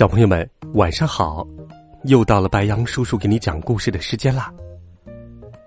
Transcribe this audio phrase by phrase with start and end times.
[0.00, 1.46] 小朋友们，晚上好！
[2.04, 4.50] 又到了白羊叔叔给你讲故事的时间啦。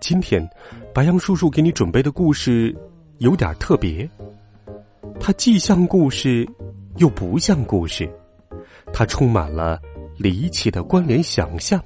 [0.01, 0.43] 今天，
[0.91, 2.75] 白羊叔叔给你准备的故事
[3.19, 4.09] 有点特别，
[5.19, 6.49] 它既像故事，
[6.95, 8.11] 又不像故事。
[8.91, 9.79] 它充满了
[10.17, 11.79] 离奇的关联想象，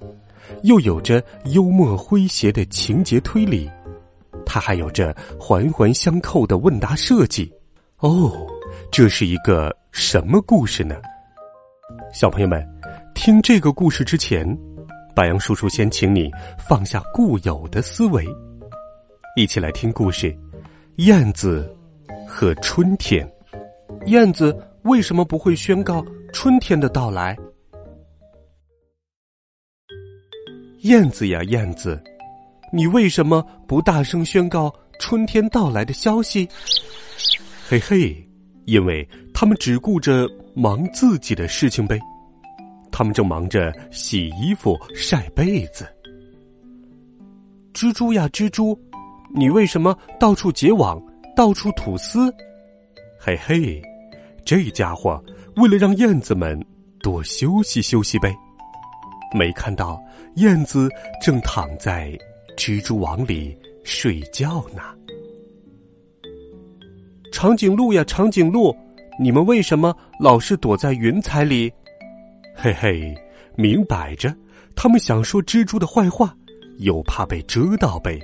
[0.64, 3.70] 又有着幽默诙谐的情节推理。
[4.46, 7.54] 它还有着环环相扣的问答设计。
[7.98, 8.48] 哦，
[8.90, 10.96] 这是一个什么故事呢？
[12.14, 12.62] 小朋友们，
[13.16, 14.46] 听这个故事之前，
[15.16, 18.26] 白羊叔叔先请你放下固有的思维，
[19.38, 20.38] 一起来听故事：
[20.98, 21.74] 燕子
[22.28, 23.26] 和春天。
[24.08, 27.38] 燕子为什么不会宣告春天的到来？
[30.82, 32.02] 燕子呀，燕子，
[32.74, 36.48] 你为什么不大声宣告春天到来的消息？
[37.70, 38.22] 嘿嘿。
[38.66, 40.30] 因为他们只顾着
[40.60, 42.00] 忙自己的事情呗，
[42.92, 45.88] 他们正忙着洗衣服、晒被子。
[47.76, 48.76] 蜘蛛呀，蜘蛛，
[49.36, 51.00] 你为什么到处结网、
[51.36, 52.34] 到处吐丝？
[53.20, 53.80] 嘿嘿，
[54.44, 55.24] 这家伙
[55.58, 56.60] 为了让燕子们
[57.02, 58.36] 多休息休息呗，
[59.38, 60.02] 没看到
[60.38, 60.90] 燕子
[61.24, 62.18] 正躺在
[62.58, 64.82] 蜘蛛网里睡觉呢。
[67.32, 68.76] 长颈鹿呀，长颈鹿，
[69.20, 71.72] 你们为什么老是躲在云彩里？
[72.56, 73.16] 嘿嘿，
[73.56, 74.34] 明摆着，
[74.76, 76.36] 他们想说蜘蛛的坏话，
[76.78, 78.20] 又怕被蛰到呗，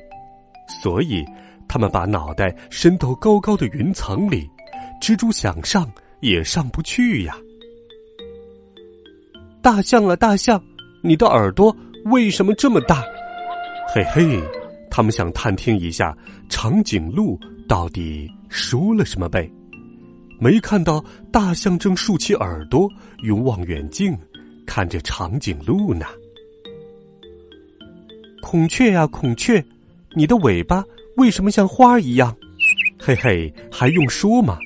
[0.68, 1.26] 所以
[1.68, 4.48] 他们把脑袋伸到高高的云层里，
[5.02, 7.36] 蜘蛛想上也上不去呀。
[9.62, 10.62] 大象啊，大象，
[11.02, 13.04] 你的耳朵为什么这么大？
[13.94, 14.40] 嘿嘿，
[14.92, 16.16] 他们想探听一下
[16.50, 17.40] 长颈鹿。
[17.66, 19.50] 到底说了什么呗？
[20.44, 22.90] 没看到大象正竖起耳朵，
[23.20, 24.14] 用望远镜
[24.68, 26.06] 看着长颈鹿呢。
[28.42, 29.64] 孔雀呀，孔雀，
[30.14, 30.84] 你的尾巴
[31.16, 32.36] 为什么像花一样？
[33.00, 34.58] 嘿嘿，还用说吗？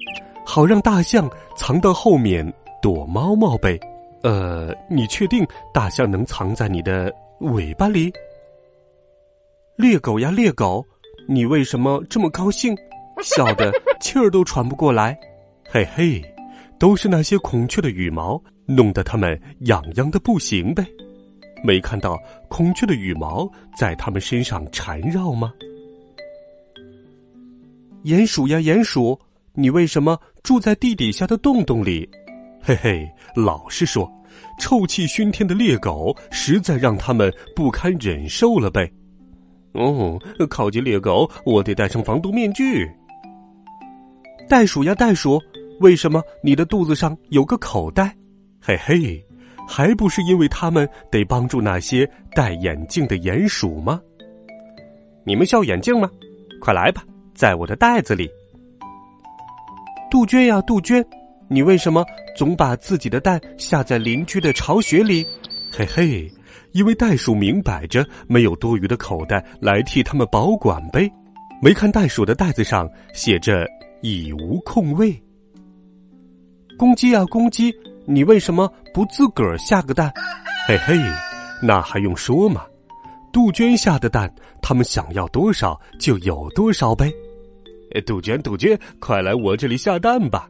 [0.44, 2.52] 好让大象藏到后面
[2.82, 3.80] 躲猫猫呗。
[4.24, 8.12] 呃，你确定大象能藏在你的尾巴里？
[9.76, 10.84] 猎狗呀，猎狗，
[11.28, 12.76] 你为什么这么高兴？
[13.22, 13.72] 笑得
[14.02, 15.16] 气儿都喘不过来，
[15.70, 16.22] 嘿嘿，
[16.80, 20.86] 都是那些孔雀的羽毛弄得它们痒痒的不行呗。
[21.64, 22.18] 没看到
[22.48, 25.54] 孔雀的羽毛在它们身上缠绕吗？
[28.04, 29.20] 鼹鼠呀，鼹鼠，
[29.54, 32.10] 你为什么住在地底下的洞洞里？
[32.62, 34.10] 嘿嘿，老实说，
[34.60, 38.90] 臭气熏天的猎狗实在让他们不堪忍受了呗。
[39.74, 40.18] 哦，
[40.50, 42.90] 靠近猎狗，我得戴上防毒面具。
[44.48, 45.42] 袋鼠呀，袋鼠，
[45.80, 48.16] 为什么你的肚子上有个口袋？
[48.60, 49.26] 嘿嘿，
[49.68, 54.02] 还不是因为他们得帮助那些戴眼镜的鼹鼠吗？
[55.24, 56.10] 你们需要眼镜吗？
[56.60, 57.04] 快来吧，
[57.36, 58.30] 在我的袋子里。
[60.10, 61.06] 杜鹃呀，杜鹃，
[61.48, 62.04] 你为什么
[62.36, 65.26] 总把自己的蛋下在邻居的巢穴里？
[65.72, 66.32] 嘿嘿，
[66.72, 71.12] 因为袋鼠明摆着没有多余的口袋来替他们保管呗。
[71.62, 73.68] 没看袋鼠的袋子上写着。
[74.02, 75.20] 已无空位。
[76.78, 77.74] 公鸡啊，公鸡，
[78.06, 80.14] 你为什么不自个儿下个蛋？
[80.68, 80.96] 嘿嘿，
[81.62, 82.64] 那还用说吗？
[83.34, 87.12] 杜鹃下的蛋，他们想要多少就有多少呗。
[88.06, 90.48] 杜鹃，杜鹃，快来我这里下蛋吧。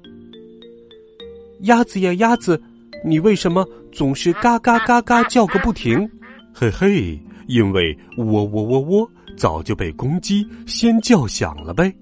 [1.62, 2.62] 鸭子呀，鸭子，
[3.06, 6.08] 你为什么总是嘎嘎嘎嘎叫个不停？
[6.54, 7.18] 嘿嘿，
[7.48, 11.94] 因为喔喔喔喔早就被公鸡先叫响了呗。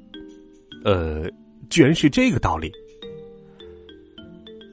[0.84, 1.30] 呃，
[1.70, 2.72] 居然是这个道理。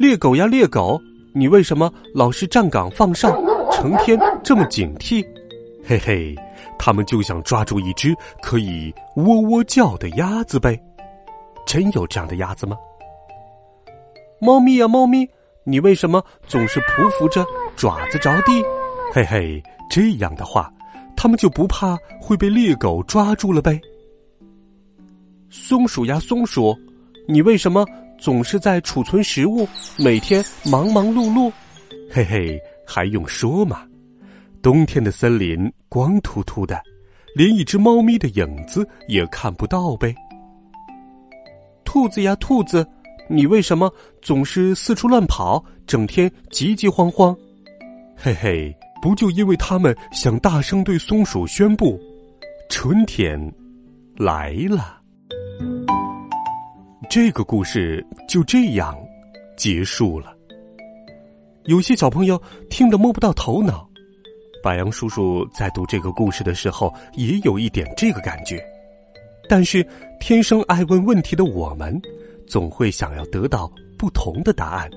[0.02, 1.00] 猎狗呀，猎狗，
[1.32, 3.40] 你为什么老是站岗放哨，
[3.70, 5.24] 成天这么警惕？
[5.86, 6.34] 嘿嘿，
[6.76, 8.12] 他们就想抓住一只
[8.42, 10.76] 可以喔喔叫的鸭子呗。
[11.64, 12.76] 真有这样的鸭子吗？
[14.40, 15.24] 猫咪呀，猫咪，
[15.62, 17.46] 你为什么总是匍匐着，
[17.76, 18.60] 爪子着地？
[19.12, 20.68] 嘿嘿，这样的话，
[21.16, 23.80] 他们就不怕会被猎狗抓住了呗。
[25.48, 26.76] 松鼠呀，松鼠，
[27.28, 27.86] 你为什么
[28.22, 29.66] 总是在储存食物，
[29.98, 31.52] 每天忙忙碌碌？
[32.08, 33.82] 嘿嘿，还用说吗？
[34.62, 36.80] 冬天的森林光秃秃的，
[37.34, 40.14] 连一只猫咪的影子也看不到呗。
[41.84, 42.86] 兔子呀，兔子，
[43.28, 43.92] 你为什么
[44.22, 47.36] 总是四处乱跑，整天急急慌慌？
[48.16, 48.72] 嘿嘿，
[49.02, 51.98] 不就因为他们想大声对松鼠宣布，
[52.70, 53.52] 春天
[54.16, 55.01] 来了。
[57.14, 58.98] 这个故事就这样
[59.54, 60.34] 结束了。
[61.64, 63.86] 有些小朋友听得摸不到头脑，
[64.62, 68.58] 白杨叔叔在读这个故事的时候也有一点这个感觉。
[69.46, 69.86] 但是，
[70.20, 72.00] 天生爱问问题的我们，
[72.46, 74.90] 总会想要得到不同的答案。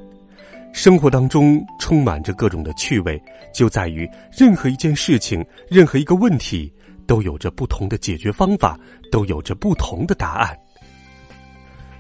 [0.72, 3.22] 生活当中充满着各种的趣味，
[3.54, 6.72] 就在于任何一件事情、任何一个问题，
[7.06, 8.80] 都有着不同的解决方法，
[9.12, 10.58] 都有着不同的答案。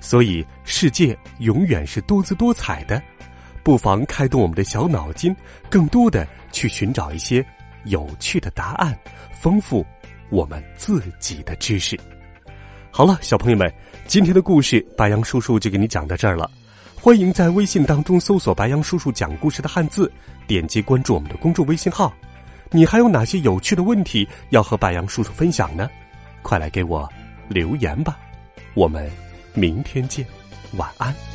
[0.05, 3.01] 所以，世界永远是多姿多彩的，
[3.63, 5.35] 不妨开动我们的小脑筋，
[5.67, 7.43] 更多的去寻找一些
[7.85, 8.95] 有趣的答案，
[9.33, 9.83] 丰富
[10.29, 11.99] 我们自己的知识。
[12.91, 13.67] 好了，小朋友们，
[14.05, 16.51] 今天的故事白杨叔叔就给你讲到这儿了。
[16.93, 20.11] 欢迎在微信当中搜索“白杨叔叔讲故事”的汉字，
[20.45, 22.13] 点击关注我们的公众微信号。
[22.69, 25.89] 你还有哪些有趣的问题要和白杨叔叔分享呢？
[26.43, 27.11] 快来给我
[27.49, 28.19] 留言吧，
[28.75, 29.24] 我们。
[29.55, 30.25] 明天见，
[30.77, 31.34] 晚安。